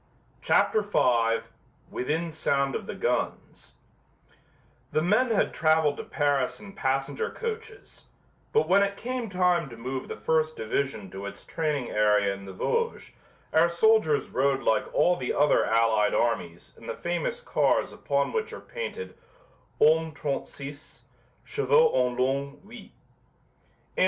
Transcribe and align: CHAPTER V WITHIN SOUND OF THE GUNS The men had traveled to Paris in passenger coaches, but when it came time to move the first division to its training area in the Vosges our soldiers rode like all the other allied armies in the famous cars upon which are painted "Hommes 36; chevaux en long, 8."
CHAPTER 0.41 0.81
V 0.81 1.45
WITHIN 1.91 2.31
SOUND 2.31 2.73
OF 2.73 2.87
THE 2.87 2.95
GUNS 2.95 3.75
The 4.91 5.03
men 5.03 5.29
had 5.29 5.53
traveled 5.53 5.97
to 5.97 6.03
Paris 6.03 6.59
in 6.59 6.73
passenger 6.73 7.29
coaches, 7.29 8.05
but 8.51 8.67
when 8.67 8.81
it 8.81 8.97
came 8.97 9.29
time 9.29 9.69
to 9.69 9.77
move 9.77 10.07
the 10.07 10.15
first 10.15 10.55
division 10.57 11.11
to 11.11 11.27
its 11.27 11.45
training 11.45 11.91
area 11.91 12.33
in 12.33 12.45
the 12.45 12.51
Vosges 12.51 13.11
our 13.53 13.69
soldiers 13.69 14.29
rode 14.29 14.63
like 14.63 14.91
all 14.91 15.17
the 15.17 15.35
other 15.35 15.63
allied 15.65 16.15
armies 16.15 16.73
in 16.75 16.87
the 16.87 16.95
famous 16.95 17.39
cars 17.39 17.93
upon 17.93 18.33
which 18.33 18.51
are 18.51 18.59
painted 18.59 19.15
"Hommes 19.79 20.17
36; 20.17 21.03
chevaux 21.45 21.91
en 21.93 22.17
long, 22.17 22.59
8." 22.71 22.91